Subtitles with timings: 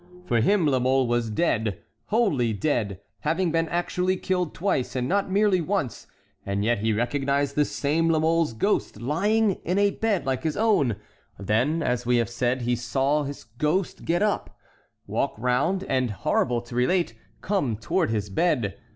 [0.25, 5.29] For him La Mole was dead, wholly dead, having been actually killed twice and not
[5.29, 6.07] merely once,
[6.43, 10.57] and yet he recognized this same La Mole's ghost lying in a bed like his
[10.57, 10.95] own;
[11.37, 14.57] then, as we have said, he saw this ghost get up,
[15.05, 18.79] walk round, and, horrible to relate, come toward his bed.